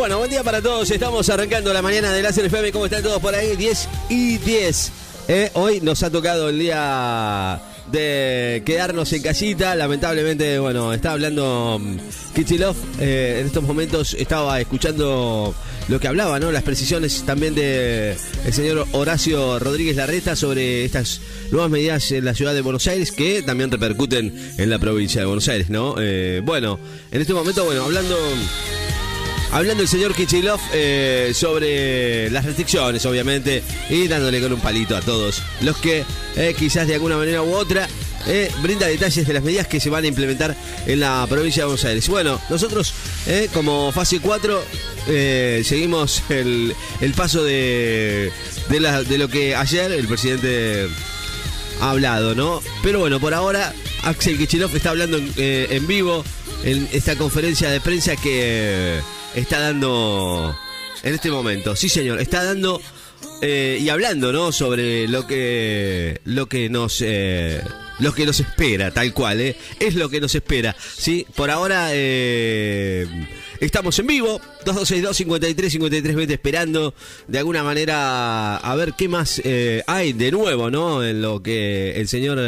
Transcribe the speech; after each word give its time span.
Bueno, 0.00 0.16
buen 0.16 0.30
día 0.30 0.42
para 0.42 0.62
todos. 0.62 0.90
Estamos 0.90 1.28
arrancando 1.28 1.74
la 1.74 1.82
mañana 1.82 2.10
de 2.10 2.22
Láser 2.22 2.46
FM. 2.46 2.72
¿Cómo 2.72 2.86
están 2.86 3.02
todos 3.02 3.20
por 3.20 3.34
ahí? 3.34 3.54
10 3.54 3.88
y 4.08 4.38
10. 4.38 4.92
Eh, 5.28 5.50
hoy 5.52 5.82
nos 5.82 6.02
ha 6.02 6.08
tocado 6.08 6.48
el 6.48 6.58
día 6.58 7.60
de 7.92 8.62
quedarnos 8.64 9.12
en 9.12 9.20
casita. 9.20 9.74
Lamentablemente, 9.74 10.58
bueno, 10.58 10.94
está 10.94 11.12
hablando 11.12 11.78
mm, 11.78 11.98
Kichilov. 12.34 12.74
Eh, 12.98 13.40
en 13.40 13.46
estos 13.46 13.62
momentos 13.62 14.14
estaba 14.14 14.58
escuchando 14.58 15.54
lo 15.88 16.00
que 16.00 16.08
hablaba, 16.08 16.40
¿no? 16.40 16.50
Las 16.50 16.62
precisiones 16.62 17.22
también 17.26 17.54
de 17.54 18.16
el 18.46 18.52
señor 18.54 18.86
Horacio 18.92 19.58
Rodríguez 19.58 19.96
Larreta 19.96 20.34
sobre 20.34 20.86
estas 20.86 21.20
nuevas 21.50 21.70
medidas 21.70 22.10
en 22.10 22.24
la 22.24 22.32
ciudad 22.32 22.54
de 22.54 22.62
Buenos 22.62 22.86
Aires 22.86 23.12
que 23.12 23.42
también 23.42 23.70
repercuten 23.70 24.54
en 24.56 24.70
la 24.70 24.78
provincia 24.78 25.20
de 25.20 25.26
Buenos 25.26 25.46
Aires, 25.48 25.68
¿no? 25.68 25.96
Eh, 25.98 26.40
bueno, 26.42 26.80
en 27.12 27.20
este 27.20 27.34
momento, 27.34 27.66
bueno, 27.66 27.84
hablando 27.84 28.16
Hablando 29.52 29.82
el 29.82 29.88
señor 29.88 30.14
Kichilov 30.14 30.60
eh, 30.72 31.32
sobre 31.34 32.30
las 32.30 32.44
restricciones, 32.44 33.04
obviamente, 33.04 33.64
y 33.88 34.06
dándole 34.06 34.40
con 34.40 34.52
un 34.52 34.60
palito 34.60 34.96
a 34.96 35.00
todos 35.00 35.42
los 35.60 35.76
que 35.78 36.04
eh, 36.36 36.54
quizás 36.56 36.86
de 36.86 36.94
alguna 36.94 37.16
manera 37.16 37.42
u 37.42 37.52
otra 37.52 37.88
eh, 38.28 38.48
brinda 38.62 38.86
detalles 38.86 39.26
de 39.26 39.32
las 39.32 39.42
medidas 39.42 39.66
que 39.66 39.80
se 39.80 39.90
van 39.90 40.04
a 40.04 40.06
implementar 40.06 40.54
en 40.86 41.00
la 41.00 41.26
provincia 41.28 41.62
de 41.62 41.66
Buenos 41.66 41.84
Aires. 41.84 42.08
Bueno, 42.08 42.40
nosotros 42.48 42.94
como 43.52 43.90
fase 43.90 44.20
4 44.20 44.62
seguimos 45.64 46.22
el, 46.28 46.74
paso 47.16 47.42
de, 47.42 48.30
de, 48.68 49.18
lo 49.18 49.28
que 49.28 49.56
ayer 49.56 49.90
el 49.90 50.06
presidente 50.06 50.86
ha 51.80 51.90
hablado, 51.90 52.36
¿no? 52.36 52.62
Pero 52.84 53.00
bueno, 53.00 53.18
por 53.18 53.34
ahora 53.34 53.74
Axel 54.04 54.38
Kichilov 54.38 54.74
está 54.76 54.90
hablando 54.90 55.18
en 55.36 55.86
vivo 55.88 56.24
en 56.62 56.88
esta 56.92 57.16
conferencia 57.16 57.68
de 57.68 57.80
prensa 57.80 58.14
que 58.14 59.00
está 59.34 59.60
dando 59.60 60.56
en 61.02 61.14
este 61.14 61.30
momento. 61.30 61.76
Sí, 61.76 61.88
señor, 61.88 62.20
está 62.20 62.44
dando 62.44 62.80
eh, 63.42 63.78
y 63.80 63.88
hablando, 63.88 64.32
¿no? 64.32 64.52
Sobre 64.52 65.08
lo 65.08 65.26
que 65.26 66.20
lo 66.24 66.46
que 66.46 66.68
nos 66.68 67.00
eh, 67.00 67.62
lo 67.98 68.12
que 68.12 68.26
nos 68.26 68.40
espera, 68.40 68.90
tal 68.90 69.12
cual, 69.14 69.40
¿eh? 69.40 69.56
Es 69.78 69.94
lo 69.94 70.08
que 70.08 70.20
nos 70.20 70.34
espera. 70.34 70.76
Sí, 70.78 71.26
por 71.34 71.50
ahora 71.50 71.88
eh, 71.92 73.06
estamos 73.60 73.98
en 73.98 74.06
vivo, 74.06 74.40
2262 74.64 75.16
53 75.16 75.72
53 75.72 76.16
20 76.16 76.34
esperando 76.34 76.94
de 77.28 77.38
alguna 77.38 77.62
manera 77.62 78.56
a 78.56 78.74
ver 78.74 78.94
qué 78.94 79.08
más 79.08 79.40
hay 79.86 80.12
de 80.12 80.30
nuevo, 80.30 80.70
¿no? 80.70 81.04
En 81.04 81.22
lo 81.22 81.42
que 81.42 81.92
el 81.96 82.08
señor 82.08 82.38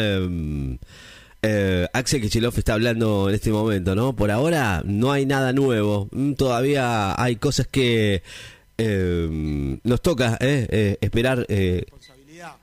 eh, 1.42 1.88
Axel 1.92 2.20
Kichilov 2.20 2.56
está 2.56 2.74
hablando 2.74 3.28
en 3.28 3.34
este 3.34 3.50
momento, 3.50 3.96
¿no? 3.96 4.14
Por 4.14 4.30
ahora 4.30 4.82
no 4.84 5.10
hay 5.10 5.26
nada 5.26 5.52
nuevo. 5.52 6.08
Mm, 6.12 6.34
todavía 6.34 7.20
hay 7.20 7.36
cosas 7.36 7.66
que 7.66 8.22
eh, 8.78 9.78
nos 9.82 10.00
toca 10.00 10.38
eh, 10.40 10.68
eh 10.70 10.98
esperar. 11.00 11.46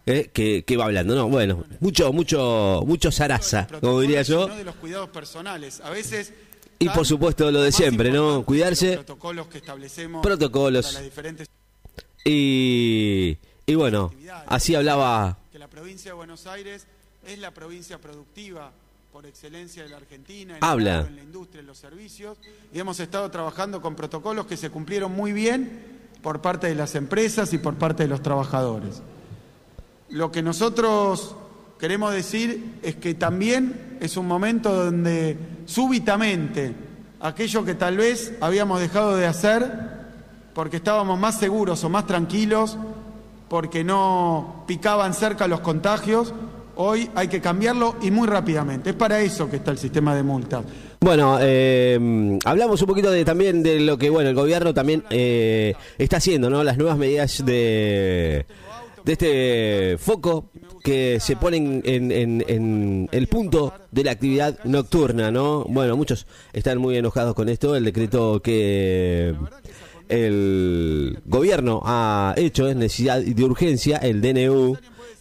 Que, 0.06 0.64
que, 0.66 0.78
va 0.78 0.86
hablando, 0.86 1.16
¿no? 1.16 1.30
Bueno, 1.30 1.64
mucho, 1.80 2.12
mucho, 2.12 2.84
mucho 2.86 3.12
zaraza, 3.12 3.68
como 3.80 4.02
diría 4.02 4.24
yo. 4.24 4.48
de 4.48 4.66
los 4.66 4.76
cuidados 4.76 5.10
personales. 5.10 5.80
A 5.82 5.90
veces. 5.90 6.34
Y 6.80 6.90
por 6.90 7.06
supuesto 7.06 7.50
lo 7.52 7.62
de 7.62 7.72
siempre, 7.72 8.12
¿no? 8.12 8.44
Cuidarse. 8.44 8.96
Protocolos 8.96 9.48
que 9.48 9.60
establecemos. 9.60 10.22
Protocolos. 10.22 11.00
Y, 12.26 13.38
y 13.66 13.76
bueno, 13.76 14.12
así 14.48 14.76
hablaba. 14.76 15.38
Que 15.52 15.60
la 15.60 15.70
provincia 15.70 16.12
de 16.12 16.16
Buenos 16.16 16.46
Aires 16.48 16.88
es 17.26 17.40
la 17.40 17.52
provincia 17.52 17.98
productiva 18.00 18.72
por 19.12 19.26
excelencia 19.26 19.84
de 19.84 19.90
la 19.90 19.98
Argentina, 19.98 20.58
en, 20.58 20.64
Habla. 20.64 21.06
en 21.08 21.16
la 21.16 21.24
industria, 21.24 21.62
en 21.62 21.68
los 21.68 21.78
servicios, 21.78 22.38
y 22.74 22.80
hemos 22.80 23.00
estado 23.00 23.30
trabajando 23.32 23.82
con 23.82 23.96
protocolos 23.96 24.46
que 24.46 24.58
se 24.58 24.70
cumplieron 24.70 25.12
muy 25.12 25.34
bien 25.34 26.00
por 26.22 26.42
parte 26.42 26.68
de 26.68 26.76
las 26.76 26.96
empresas 26.96 27.54
y 27.54 27.58
por 27.58 27.76
parte 27.76 28.04
de 28.04 28.10
los 28.10 28.22
trabajadores. 28.22 29.02
Lo 30.10 30.32
que 30.32 30.42
nosotros 30.44 31.36
queremos 31.80 32.14
decir 32.14 32.80
es 32.84 32.96
que 32.96 33.14
también 33.14 33.98
es 34.00 34.18
un 34.18 34.28
momento 34.28 34.74
donde 34.86 35.38
súbitamente 35.66 36.74
aquello 37.20 37.66
que 37.66 37.76
tal 37.76 37.98
vez 37.98 38.34
habíamos 38.42 38.80
dejado 38.80 39.16
de 39.16 39.26
hacer 39.26 39.90
porque 40.54 40.78
estábamos 40.78 41.20
más 41.20 41.40
seguros 41.40 41.84
o 41.84 41.90
más 41.90 42.06
tranquilos, 42.06 42.78
porque 43.48 43.84
no 43.84 44.64
picaban 44.68 45.14
cerca 45.14 45.48
los 45.48 45.62
contagios, 45.62 46.34
Hoy 46.82 47.10
hay 47.14 47.28
que 47.28 47.42
cambiarlo 47.42 47.98
y 48.02 48.10
muy 48.10 48.26
rápidamente. 48.26 48.92
Es 48.92 48.96
para 48.96 49.20
eso 49.20 49.50
que 49.50 49.58
está 49.58 49.72
el 49.72 49.78
sistema 49.78 50.16
de 50.16 50.24
multas. 50.24 50.64
Bueno, 51.02 51.38
eh, 51.42 52.40
hablamos 52.46 52.82
un 52.82 52.88
poquito 52.88 53.12
de, 53.12 53.26
también 53.26 53.62
de 53.62 53.82
lo 53.82 53.98
que 53.98 54.10
bueno 54.10 54.30
el 54.30 54.36
gobierno 54.36 54.74
también 54.74 55.04
eh, 55.10 55.74
está 55.98 56.18
haciendo, 56.18 56.50
¿no? 56.50 56.64
Las 56.64 56.78
nuevas 56.78 56.98
medidas 56.98 57.46
de, 57.46 58.46
de 59.04 59.12
este 59.12 59.98
foco 59.98 60.52
que 60.82 61.20
se 61.20 61.36
ponen 61.36 61.82
en, 61.84 62.14
en, 62.14 63.10
el 63.12 63.28
punto 63.28 63.74
de 63.92 64.06
la 64.06 64.12
actividad 64.12 64.64
nocturna, 64.64 65.32
¿no? 65.32 65.66
Bueno, 65.66 65.98
muchos 65.98 66.28
están 66.54 66.78
muy 66.78 66.96
enojados 66.96 67.36
con 67.36 67.50
esto, 67.50 67.76
el 67.76 67.84
decreto 67.84 68.42
que 68.42 69.36
el 70.08 71.20
gobierno 71.26 71.82
ha 71.84 72.36
hecho 72.38 72.70
es 72.70 72.78
necesidad 72.78 73.20
de 73.20 73.44
urgencia, 73.44 73.98
el 73.98 74.22
DNU 74.22 74.78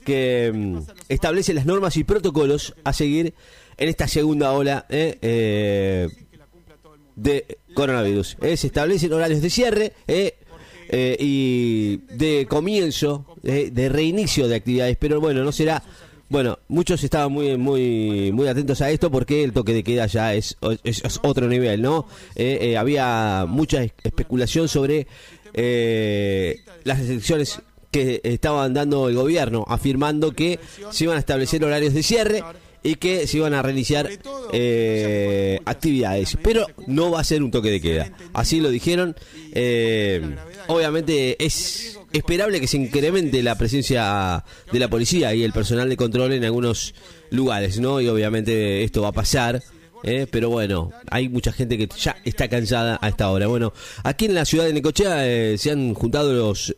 que 0.09 0.51
mm, 0.55 0.79
establece 1.11 1.53
las 1.53 1.67
normas 1.67 1.99
y 1.99 2.05
protocolos 2.05 2.75
a 2.83 2.95
seguir 2.95 3.35
en 3.77 3.89
esta 3.91 4.09
segunda 4.09 4.53
ola 4.53 4.87
eh, 4.89 5.19
eh, 5.21 6.09
de 7.15 7.59
coronavirus. 7.75 8.39
Eh, 8.41 8.57
se 8.57 8.69
establecen 8.69 9.13
horarios 9.13 9.43
de 9.43 9.51
cierre 9.51 9.93
y 10.91 11.99
de 12.17 12.47
comienzo, 12.49 13.27
de 13.43 13.89
reinicio 13.91 14.49
de 14.49 14.57
actividades, 14.57 14.97
pero 14.99 15.21
bueno, 15.21 15.45
no 15.45 15.53
será... 15.53 15.83
Bueno, 16.31 16.59
muchos 16.69 17.03
estaban 17.05 17.33
muy 17.33 17.57
muy 17.57 18.33
muy 18.33 18.49
atentos 18.49 18.83
a 18.83 18.91
esto 18.91 19.11
porque 19.11 19.43
el 19.45 19.55
toque 19.55 19.73
de 19.73 19.83
queda 19.83 20.07
ya 20.07 20.35
es, 20.35 20.59
otro 21.23 21.49
nivel, 21.49 21.81
¿no? 21.81 22.07
había 22.77 23.47
mucha 23.49 23.83
especulación 23.83 24.69
sobre 24.69 25.07
las 26.85 26.99
restricciones 26.99 27.63
que 27.91 28.21
estaban 28.25 28.75
dando 28.75 29.09
el 29.09 29.15
gobierno, 29.15 29.65
afirmando 29.69 30.33
que 30.33 30.59
se 30.91 31.05
iban 31.05 31.17
a 31.17 31.21
establecer 31.21 31.65
horarios 31.65 31.95
de 31.95 32.03
cierre 32.03 32.43
y 32.83 32.95
que 32.97 33.27
se 33.27 33.39
iban 33.39 33.55
a 33.55 33.63
reiniciar 33.63 34.09
eh, 34.53 35.61
actividades. 35.65 36.37
Pero 36.43 36.67
no 36.87 37.11
va 37.11 37.21
a 37.21 37.25
ser 37.25 37.43
un 37.43 37.51
toque 37.51 37.71
de 37.71 37.81
queda. 37.81 38.13
Así 38.33 38.61
lo 38.61 38.71
dijeron. 38.71 39.17
Eh, 39.53 40.23
obviamente 40.69 41.43
es 41.45 41.99
esperable 42.13 42.61
que 42.61 42.67
se 42.67 42.77
incremente 42.77 43.43
la 43.43 43.57
presencia 43.57 44.45
de 44.73 44.79
la 44.79 44.89
policía 44.89 45.35
y 45.35 45.45
el 45.45 45.53
personal 45.53 45.89
de 45.89 45.97
control 45.97 46.33
en 46.33 46.45
algunos 46.45 46.95
lugares, 47.31 47.81
¿no? 47.81 48.01
Y 48.01 48.09
obviamente 48.09 48.85
esto 48.85 49.03
va 49.03 49.09
a 49.09 49.13
pasar. 49.13 49.63
Eh, 50.05 50.29
pero 50.31 50.49
bueno, 50.49 50.93
hay 51.11 51.29
mucha 51.29 51.51
gente 51.51 51.77
que 51.77 51.89
ya 51.99 52.17
está 52.25 52.49
cansada 52.49 53.01
a 53.03 53.09
esta 53.09 53.29
hora. 53.31 53.49
Bueno, 53.49 53.73
aquí 54.05 54.27
en 54.27 54.35
la 54.35 54.45
ciudad 54.45 54.65
de 54.65 54.73
Necochea 54.73 55.59
se 55.59 55.71
han 55.73 55.93
juntado 55.95 56.33
los 56.33 56.73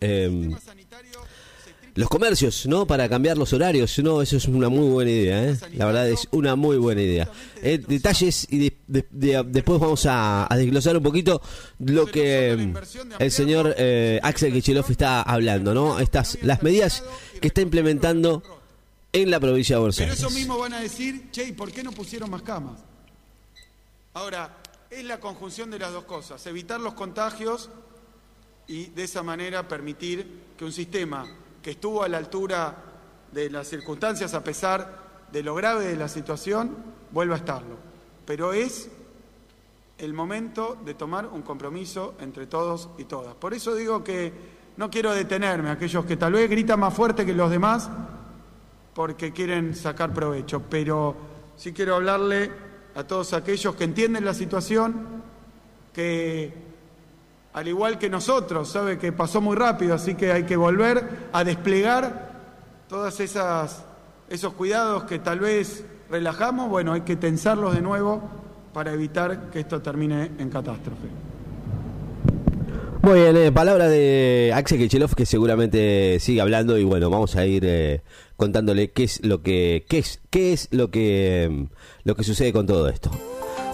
los 1.95 2.09
comercios, 2.09 2.67
¿no? 2.67 2.87
Para 2.87 3.09
cambiar 3.09 3.37
los 3.37 3.53
horarios, 3.53 3.99
¿no? 3.99 4.23
Eso 4.23 4.37
es 4.37 4.47
una 4.47 4.69
muy 4.69 4.89
buena 4.89 5.11
idea, 5.11 5.45
¿eh? 5.45 5.59
La 5.75 5.87
verdad 5.87 6.09
es 6.09 6.29
una 6.31 6.57
muy 6.57 6.77
buena 6.77 7.03
idea. 7.03 7.29
Eh, 7.63 7.79
detalles 7.79 8.47
y 8.51 8.73
después 8.87 9.81
vamos 9.81 10.07
a, 10.09 10.49
desglosar 10.51 10.97
un 10.97 11.03
poquito 11.03 11.41
lo 11.79 12.07
que 12.07 12.57
mm, 12.57 13.23
el 13.23 13.31
señor 13.31 13.75
eh, 13.77 14.21
Axel 14.23 14.53
Kichilov 14.53 14.91
está 14.91 15.23
hablando, 15.23 15.75
¿no? 15.75 15.99
Estas, 15.99 16.39
las 16.43 16.63
medidas 16.63 17.03
que 17.41 17.49
está 17.49 17.61
implementando 17.61 18.43
en 19.13 19.31
la 19.31 19.41
provincia 19.41 19.77
de 19.77 19.81
Buenos 19.81 19.99
Aires. 19.99 20.17
Pero 20.17 20.29
eso 20.29 20.37
mismo 20.37 20.59
van 20.59 20.75
a 20.75 20.81
decir, 20.81 21.31
che, 21.31 21.53
¿por 21.53 21.73
qué 21.73 21.83
no 21.83 21.93
pusieron 21.93 22.31
más 22.31 22.43
camas? 22.43 22.79
Ahora, 24.15 24.57
es 24.91 25.05
la 25.05 25.21
conjunción 25.21 25.71
de 25.71 25.79
las 25.79 25.93
dos 25.93 26.05
cosas, 26.05 26.45
evitar 26.47 26.81
los 26.81 26.95
contagios 26.95 27.71
y 28.67 28.87
de 28.87 29.05
esa 29.05 29.23
manera 29.23 29.67
permitir 29.67 30.27
que 30.57 30.65
un 30.65 30.73
sistema 30.73 31.27
que 31.63 31.73
estuvo 31.73 32.03
a 32.03 32.09
la 32.09 32.19
altura 32.19 32.75
de 33.33 33.51
las 33.51 33.69
circunstancias 33.69 34.35
a 34.35 34.43
pesar 34.43 35.01
de 35.31 35.43
lo 35.43 35.55
grave 35.55 35.87
de 35.87 35.97
la 35.97 36.09
situación, 36.09 36.77
vuelva 37.13 37.35
a 37.35 37.39
estarlo. 37.39 37.77
Pero 38.25 38.53
es 38.53 38.91
el 39.99 40.15
momento 40.15 40.79
de 40.85 40.95
tomar 40.95 41.27
un 41.27 41.43
compromiso 41.43 42.15
entre 42.21 42.47
todos 42.47 42.89
y 42.99 43.05
todas. 43.05 43.35
Por 43.35 43.55
eso 43.55 43.75
digo 43.75 44.03
que 44.03 44.33
no 44.77 44.91
quiero 44.91 45.13
detenerme, 45.13 45.71
aquellos 45.71 46.05
que 46.07 46.17
tal 46.17 46.33
vez 46.33 46.49
gritan 46.49 46.81
más 46.81 46.95
fuerte 46.95 47.27
que 47.27 47.35
los 47.35 47.51
demás 47.51 47.91
porque 48.95 49.33
quieren 49.33 49.75
sacar 49.75 50.13
provecho, 50.13 50.63
pero 50.69 51.15
sí 51.57 51.73
quiero 51.73 51.97
hablarle 51.97 52.51
a 52.95 53.05
todos 53.05 53.33
aquellos 53.35 53.75
que 53.77 53.85
entienden 53.85 54.25
la 54.25 54.35
situación, 54.35 55.23
que 55.93 56.70
al 57.53 57.69
igual 57.69 57.99
que 57.99 58.09
nosotros, 58.09 58.69
sabe 58.69 58.99
que 58.99 59.13
pasó 59.13 59.41
muy 59.41 59.57
rápido, 59.57 59.95
así 59.95 60.15
que 60.15 60.33
hay 60.33 60.45
que 60.45 60.57
volver 60.57 61.29
a 61.33 61.45
desplegar 61.45 62.31
todos 62.89 63.19
esos 63.21 64.53
cuidados 64.55 65.05
que 65.05 65.19
tal 65.19 65.41
vez 65.41 65.85
relajamos, 66.11 66.69
bueno, 66.69 66.93
hay 66.93 67.03
que 67.03 67.17
tensarlos 67.17 67.75
de 67.75 67.83
nuevo 67.83 68.23
para 68.73 68.93
evitar 68.93 69.51
que 69.51 69.61
esto 69.61 69.81
termine 69.81 70.31
en 70.39 70.51
catástrofe. 70.51 71.09
Muy 73.03 73.21
bien, 73.21 73.37
eh, 73.37 73.51
palabra 73.51 73.89
de 73.89 74.53
Axel 74.55 74.79
Kichelov 74.79 75.15
que 75.15 75.25
seguramente 75.25 76.19
sigue 76.21 76.43
hablando 76.43 76.77
y 76.77 76.85
bueno, 76.85 77.09
vamos 77.09 77.35
a 77.35 77.47
ir 77.47 77.65
eh, 77.65 78.03
contándole 78.37 78.91
qué 78.91 79.05
es 79.05 79.25
lo 79.25 79.43
que 79.43 79.87
qué 79.89 79.99
es 79.99 80.21
qué 80.29 80.53
es 80.53 80.69
lo 80.71 80.91
que 80.91 81.69
lo 82.05 82.15
que 82.15 82.25
sucede 82.25 82.53
con 82.53 82.67
todo 82.67 82.89
esto. 82.91 83.11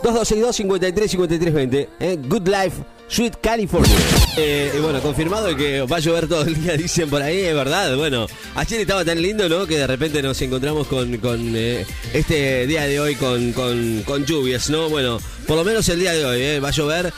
2262 0.04 0.56
53 0.56 1.10
53 1.10 1.54
20. 1.54 1.88
Eh, 1.98 2.18
Good 2.28 2.46
Life, 2.46 2.82
Sweet 3.08 3.36
California. 3.40 3.96
Eh, 4.36 4.72
y 4.76 4.80
bueno, 4.80 5.00
confirmado 5.00 5.56
que 5.56 5.80
va 5.82 5.96
a 5.96 6.00
llover 6.00 6.28
todo 6.28 6.42
el 6.42 6.60
día, 6.60 6.72
dicen 6.76 7.08
por 7.08 7.22
ahí, 7.22 7.38
es 7.38 7.54
verdad. 7.54 7.96
Bueno, 7.96 8.26
ayer 8.54 8.80
estaba 8.80 9.04
tan 9.04 9.20
lindo, 9.22 9.48
¿no? 9.48 9.66
Que 9.66 9.78
de 9.78 9.86
repente 9.86 10.22
nos 10.22 10.40
encontramos 10.42 10.86
con, 10.86 11.18
eh, 11.56 11.86
este 12.12 12.66
día 12.66 12.82
de 12.82 13.00
hoy 13.00 13.14
con, 13.14 13.52
con, 13.52 14.24
lluvias, 14.26 14.70
¿no? 14.70 14.88
Bueno, 14.88 15.20
por 15.46 15.56
lo 15.56 15.64
menos 15.64 15.88
el 15.88 16.00
día 16.00 16.12
de 16.12 16.24
hoy, 16.24 16.42
¿eh? 16.42 16.60
Va 16.60 16.68
a 16.68 16.72
llover. 16.72 17.12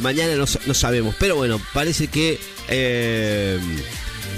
mañana 0.00 0.34
no, 0.34 0.44
no 0.66 0.74
sabemos. 0.74 1.14
Pero 1.18 1.36
bueno, 1.36 1.60
parece 1.74 2.08
que 2.08 2.38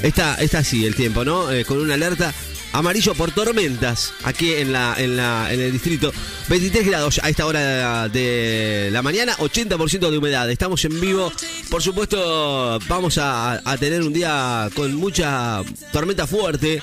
está, 0.02 0.34
está 0.36 0.58
así 0.58 0.84
el 0.84 0.94
tiempo, 0.94 1.24
¿no? 1.24 1.46
Con 1.66 1.78
una 1.78 1.94
alerta 1.94 2.34
amarillo 2.72 3.14
por 3.14 3.30
tormentas 3.32 4.12
aquí 4.24 4.54
en 4.54 4.72
la, 4.72 4.94
en 4.98 5.16
la 5.16 5.52
en 5.52 5.60
el 5.60 5.72
distrito 5.72 6.12
23 6.48 6.86
grados 6.86 7.20
a 7.22 7.28
esta 7.28 7.46
hora 7.46 8.08
de 8.08 8.88
la 8.92 9.02
mañana 9.02 9.36
80% 9.36 10.10
de 10.10 10.18
humedad 10.18 10.50
estamos 10.50 10.84
en 10.84 11.00
vivo 11.00 11.32
por 11.70 11.82
supuesto 11.82 12.78
vamos 12.88 13.18
a, 13.20 13.60
tener 13.78 14.02
un 14.02 14.12
día 14.12 14.68
con 14.74 14.94
mucha 14.94 15.62
tormenta 15.92 16.26
fuerte 16.26 16.82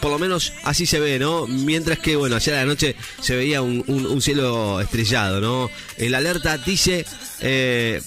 por 0.00 0.10
lo 0.10 0.18
menos 0.18 0.52
así 0.64 0.84
se 0.84 0.98
ve, 0.98 1.20
¿no? 1.20 1.46
Mientras 1.46 2.00
que, 2.00 2.16
bueno, 2.16 2.34
ayer 2.34 2.54
a 2.54 2.62
la 2.62 2.64
noche 2.66 2.96
se 3.20 3.36
veía 3.36 3.62
un, 3.62 3.84
un- 3.86 4.06
un 4.06 4.20
cielo 4.20 4.80
estrellado, 4.80 5.40
¿no? 5.40 5.70
El 5.96 6.16
alerta 6.16 6.58
dice... 6.58 7.06
eh, 7.40 8.02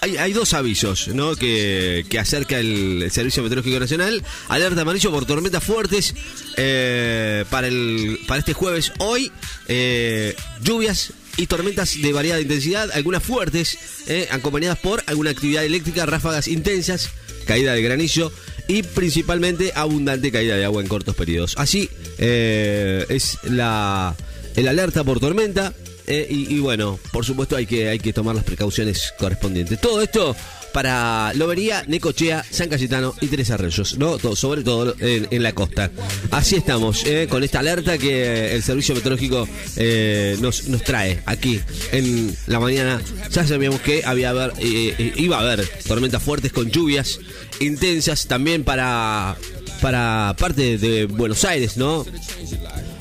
hay, 0.00 0.32
dos 0.32 0.54
avisos 0.54 1.08
¿no? 1.08 1.36
que, 1.36 2.06
que 2.08 2.18
acerca 2.18 2.58
el, 2.58 3.08
Servicio 3.10 3.42
Meteorológico 3.42 3.80
Nacional. 3.80 4.22
Alerta 4.48 4.82
amarillo 4.82 5.10
por 5.10 5.26
tormentas 5.26 5.64
fuertes 5.64 6.14
eh, 6.56 7.44
para, 7.50 7.68
el, 7.68 8.20
para 8.26 8.40
este 8.40 8.52
jueves. 8.52 8.92
Hoy, 8.98 9.32
eh, 9.66 10.34
lluvias 10.62 11.12
y 11.36 11.46
tormentas 11.46 12.00
de 12.00 12.12
variada 12.12 12.40
intensidad, 12.40 12.90
algunas 12.92 13.22
fuertes, 13.22 13.78
eh, 14.06 14.28
acompañadas 14.30 14.78
por 14.78 15.02
alguna 15.06 15.30
actividad 15.30 15.64
eléctrica, 15.64 16.06
ráfagas 16.06 16.48
intensas, 16.48 17.10
caída 17.46 17.74
de 17.74 17.82
granillo 17.82 18.32
y 18.66 18.82
principalmente 18.82 19.72
abundante 19.74 20.30
caída 20.30 20.56
de 20.56 20.64
agua 20.64 20.82
en 20.82 20.88
cortos 20.88 21.14
periodos. 21.14 21.54
Así 21.56 21.88
es 22.18 23.38
la, 23.44 24.14
el 24.56 24.68
alerta 24.68 25.04
por 25.04 25.20
tormenta. 25.20 25.72
Eh, 26.10 26.26
y, 26.30 26.54
y 26.56 26.60
bueno, 26.60 26.98
por 27.12 27.24
supuesto 27.24 27.54
hay 27.54 27.66
que, 27.66 27.88
hay 27.90 27.98
que 27.98 28.12
tomar 28.14 28.34
las 28.34 28.44
precauciones 28.44 29.12
correspondientes. 29.18 29.78
Todo 29.80 30.00
esto 30.02 30.34
para 30.72 31.32
Lobería, 31.34 31.82
Necochea, 31.86 32.44
San 32.50 32.68
Cayetano 32.68 33.14
y 33.20 33.26
Tres 33.26 33.50
Arroyos, 33.50 33.96
¿no? 33.98 34.18
Todo- 34.18 34.36
sobre 34.36 34.62
todo 34.62 34.94
en, 35.00 35.42
la 35.42 35.52
costa. 35.52 35.90
Así 36.30 36.56
estamos, 36.56 37.04
eh, 37.06 37.26
con 37.28 37.42
esta 37.44 37.58
alerta 37.60 37.96
que 37.98 38.54
el 38.54 38.62
Servicio 38.62 38.94
Meteorológico 38.94 39.48
eh, 39.76 40.36
nos, 40.40 40.68
nos 40.68 40.82
trae 40.82 41.20
aquí 41.26 41.60
en 41.92 42.34
la 42.46 42.60
mañana. 42.60 43.00
Ya 43.30 43.46
sabíamos 43.46 43.80
que 43.80 44.02
había 44.04 44.30
haber, 44.30 44.52
iba 44.60 45.38
a 45.38 45.40
haber 45.40 45.66
tormentas 45.86 46.22
fuertes 46.22 46.52
con 46.52 46.70
lluvias 46.70 47.18
intensas 47.60 48.26
también 48.26 48.62
para, 48.64 49.36
para 49.80 50.36
parte 50.38 50.78
de 50.78 51.06
Buenos 51.06 51.44
Aires, 51.44 51.76
¿no? 51.76 52.04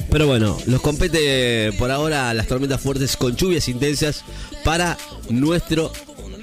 Pero 0.10 0.28
bueno, 0.28 0.58
nos 0.68 0.82
compete 0.82 1.74
por 1.78 1.92
ahora 1.92 2.34
las 2.34 2.48
tormentas 2.48 2.82
fuertes 2.82 3.18
con 3.18 3.36
lluvias 3.36 3.68
intensas 3.68 4.24
para 4.64 4.98
nuestro 5.30 5.92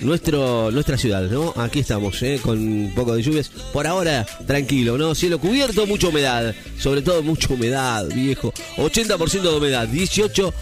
nuestro 0.00 0.70
nuestra 0.70 0.98
ciudad, 0.98 1.22
¿no? 1.22 1.52
Aquí 1.56 1.80
estamos, 1.80 2.22
¿eh? 2.22 2.38
con 2.42 2.58
un 2.58 2.92
poco 2.94 3.14
de 3.14 3.22
lluvias. 3.22 3.50
Por 3.72 3.86
ahora, 3.86 4.26
tranquilo, 4.46 4.98
¿no? 4.98 5.14
Cielo 5.14 5.38
cubierto, 5.38 5.86
mucha 5.86 6.08
humedad. 6.08 6.54
Sobre 6.78 7.02
todo, 7.02 7.22
mucha 7.22 7.52
humedad, 7.52 8.06
viejo. 8.14 8.52
80% 8.76 9.42
de 9.42 9.56
humedad, 9.56 9.88
18 9.88 10.52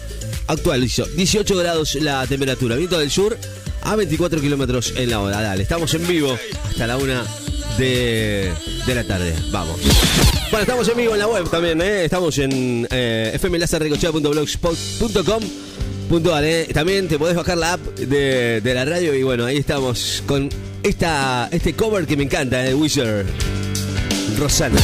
actualizo. 0.47 1.05
18 1.05 1.55
grados 1.57 1.95
la 1.95 2.25
temperatura. 2.27 2.75
Viento 2.75 2.97
del 2.99 3.11
sur 3.11 3.37
a 3.81 3.95
24 3.95 4.39
kilómetros 4.39 4.93
en 4.95 5.09
la 5.09 5.19
hora. 5.19 5.41
Dale, 5.41 5.63
estamos 5.63 5.93
en 5.93 6.07
vivo 6.07 6.37
hasta 6.69 6.87
la 6.87 6.97
una 6.97 7.23
de, 7.77 8.51
de 8.85 8.95
la 8.95 9.03
tarde. 9.03 9.35
Vamos. 9.51 9.79
Bueno, 10.53 10.65
estamos 10.65 10.87
en 10.87 10.97
vivo 10.97 11.13
en 11.13 11.19
la 11.19 11.25
web 11.25 11.49
también, 11.49 11.81
¿eh? 11.81 12.05
Estamos 12.05 12.37
en 12.37 12.87
eh, 12.91 13.35
fmlazarrecochea.blogspot.com 13.41 15.43
puntual, 16.07 16.45
¿eh? 16.45 16.67
También 16.71 17.07
te 17.07 17.17
podés 17.17 17.35
bajar 17.35 17.57
la 17.57 17.73
app 17.73 17.81
de, 17.97 18.61
de 18.61 18.73
la 18.75 18.85
radio 18.85 19.15
y 19.15 19.23
bueno, 19.23 19.45
ahí 19.45 19.57
estamos 19.57 20.21
con 20.27 20.49
esta, 20.83 21.49
este 21.51 21.73
cover 21.73 22.05
que 22.05 22.15
me 22.15 22.25
encanta, 22.25 22.59
de 22.59 22.75
Wizard 22.75 23.25
Rosana. 24.37 24.79